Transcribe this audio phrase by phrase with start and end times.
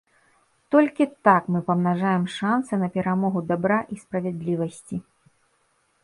[0.75, 4.97] Толькі так мы памнажаем шансы на перамогу дабра і справядлівасці.